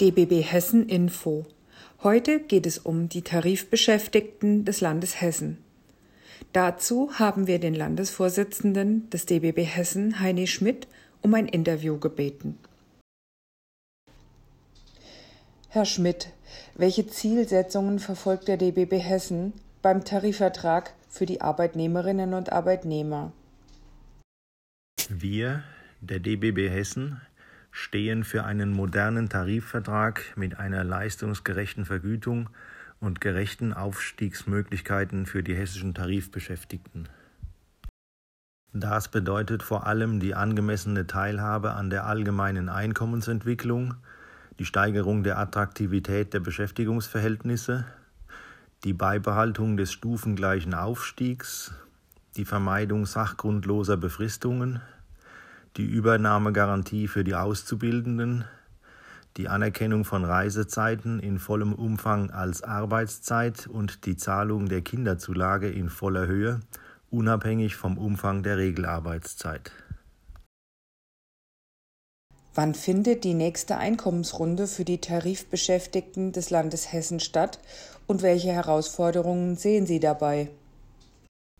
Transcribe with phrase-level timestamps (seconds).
[0.00, 1.44] DBB Hessen Info.
[2.02, 5.58] Heute geht es um die Tarifbeschäftigten des Landes Hessen.
[6.54, 10.88] Dazu haben wir den Landesvorsitzenden des DBB Hessen, Heini Schmidt,
[11.20, 12.58] um ein Interview gebeten.
[15.68, 16.32] Herr Schmidt,
[16.76, 23.32] welche Zielsetzungen verfolgt der DBB Hessen beim Tarifvertrag für die Arbeitnehmerinnen und Arbeitnehmer?
[25.10, 25.62] Wir,
[26.00, 27.20] der DBB Hessen,
[27.70, 32.50] stehen für einen modernen Tarifvertrag mit einer leistungsgerechten Vergütung
[33.00, 37.08] und gerechten Aufstiegsmöglichkeiten für die hessischen Tarifbeschäftigten.
[38.72, 43.94] Das bedeutet vor allem die angemessene Teilhabe an der allgemeinen Einkommensentwicklung,
[44.58, 47.84] die Steigerung der Attraktivität der Beschäftigungsverhältnisse,
[48.84, 51.72] die Beibehaltung des stufengleichen Aufstiegs,
[52.36, 54.80] die Vermeidung sachgrundloser Befristungen,
[55.76, 58.44] die Übernahmegarantie für die Auszubildenden,
[59.36, 65.88] die Anerkennung von Reisezeiten in vollem Umfang als Arbeitszeit und die Zahlung der Kinderzulage in
[65.88, 66.60] voller Höhe,
[67.10, 69.72] unabhängig vom Umfang der Regelarbeitszeit.
[72.54, 77.60] Wann findet die nächste Einkommensrunde für die Tarifbeschäftigten des Landes Hessen statt
[78.08, 80.50] und welche Herausforderungen sehen Sie dabei?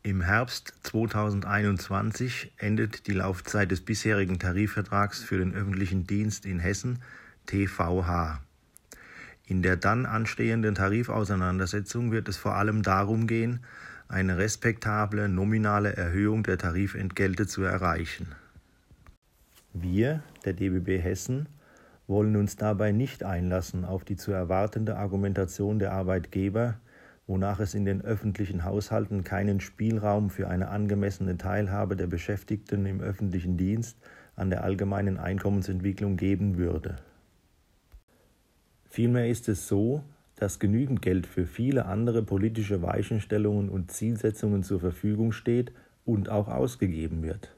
[0.03, 7.01] Im Herbst 2021 endet die Laufzeit des bisherigen Tarifvertrags für den öffentlichen Dienst in Hessen
[7.45, 8.41] TVH.
[9.47, 13.61] In der dann anstehenden Tarifauseinandersetzung wird es vor allem darum gehen,
[14.09, 18.29] eine respektable nominale Erhöhung der Tarifentgelte zu erreichen.
[19.75, 21.47] Wir, der DBB Hessen,
[22.07, 26.77] wollen uns dabei nicht einlassen auf die zu erwartende Argumentation der Arbeitgeber,
[27.31, 33.01] wonach es in den öffentlichen Haushalten keinen Spielraum für eine angemessene Teilhabe der Beschäftigten im
[33.01, 33.97] öffentlichen Dienst
[34.35, 36.97] an der allgemeinen Einkommensentwicklung geben würde.
[38.89, 40.03] Vielmehr ist es so,
[40.35, 45.71] dass genügend Geld für viele andere politische Weichenstellungen und Zielsetzungen zur Verfügung steht
[46.05, 47.55] und auch ausgegeben wird.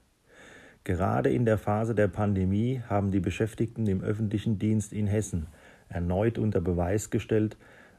[0.85, 5.47] Gerade in der Phase der Pandemie haben die Beschäftigten im öffentlichen Dienst in Hessen
[5.89, 7.57] erneut unter Beweis gestellt,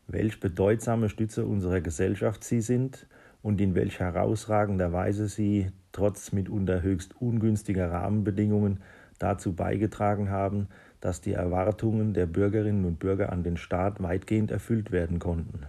[0.08, 3.08] welch bedeutsame Stütze unserer Gesellschaft sie sind
[3.42, 8.80] und in welch herausragender Weise sie trotz mitunter höchst ungünstiger Rahmenbedingungen
[9.20, 10.68] dazu beigetragen haben,
[11.00, 15.66] dass die Erwartungen der Bürgerinnen und Bürger an den Staat weitgehend erfüllt werden konnten.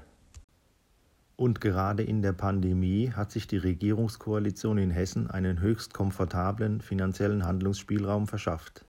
[1.37, 7.45] Und gerade in der Pandemie hat sich die Regierungskoalition in Hessen einen höchst komfortablen finanziellen
[7.45, 8.85] Handlungsspielraum verschafft.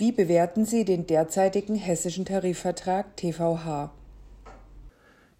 [0.00, 3.90] Wie bewerten Sie den derzeitigen hessischen Tarifvertrag TVH?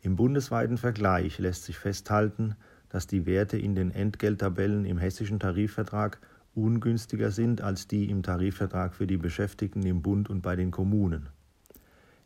[0.03, 2.57] Im bundesweiten Vergleich lässt sich festhalten,
[2.89, 6.19] dass die Werte in den Entgelttabellen im hessischen Tarifvertrag
[6.57, 11.29] ungünstiger sind als die im Tarifvertrag für die Beschäftigten im Bund und bei den Kommunen.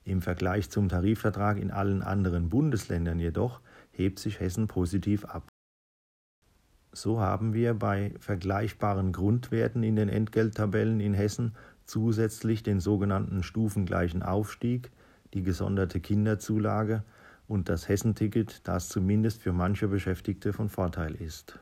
[0.05, 3.61] Im Vergleich zum Tarifvertrag in allen anderen Bundesländern jedoch
[3.91, 5.47] hebt sich Hessen positiv ab.
[6.95, 11.55] So haben wir bei vergleichbaren Grundwerten in den Entgelttabellen in Hessen
[11.85, 14.91] zusätzlich den sogenannten stufengleichen Aufstieg,
[15.35, 17.03] die gesonderte Kinderzulage
[17.49, 21.59] und das Hessenticket, das zumindest für manche Beschäftigte von Vorteil ist.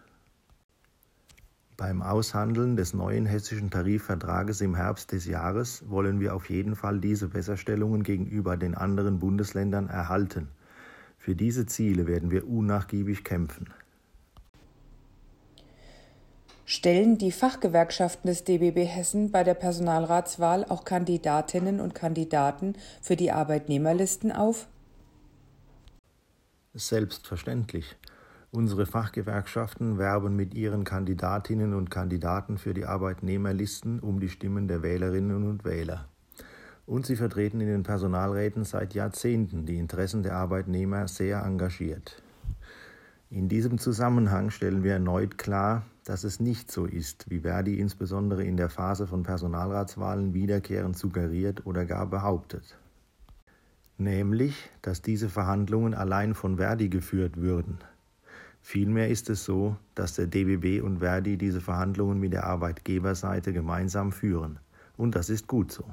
[1.77, 7.01] Beim Aushandeln des neuen hessischen Tarifvertrages im Herbst des Jahres wollen wir auf jeden Fall
[7.01, 10.49] diese Besserstellungen gegenüber den anderen Bundesländern erhalten.
[11.17, 13.71] Für diese Ziele werden wir unnachgiebig kämpfen.
[16.73, 23.33] Stellen die Fachgewerkschaften des DBB Hessen bei der Personalratswahl auch Kandidatinnen und Kandidaten für die
[23.33, 24.69] Arbeitnehmerlisten auf?
[26.73, 27.97] Selbstverständlich.
[28.53, 34.85] Unsere Fachgewerkschaften werben mit ihren Kandidatinnen und Kandidaten für die Arbeitnehmerlisten um die Stimmen der
[34.85, 36.07] Wählerinnen und Wähler.
[36.87, 42.23] Und sie vertreten in den Personalräten seit Jahrzehnten die Interessen der Arbeitnehmer sehr engagiert.
[43.29, 48.43] In diesem Zusammenhang stellen wir erneut klar, dass es nicht so ist, wie Verdi insbesondere
[48.43, 52.77] in der Phase von Personalratswahlen wiederkehrend suggeriert oder gar behauptet.
[53.97, 57.79] Nämlich, dass diese Verhandlungen allein von Verdi geführt würden.
[58.61, 64.11] Vielmehr ist es so, dass der DBB und Verdi diese Verhandlungen mit der Arbeitgeberseite gemeinsam
[64.11, 64.59] führen.
[64.97, 65.85] Und das ist gut so.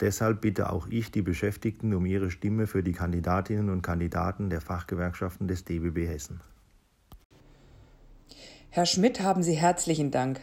[0.00, 4.60] Deshalb bitte auch ich die Beschäftigten um ihre Stimme für die Kandidatinnen und Kandidaten der
[4.60, 6.42] Fachgewerkschaften des DBB Hessen.
[8.76, 10.40] Herr Schmidt, haben Sie herzlichen Dank.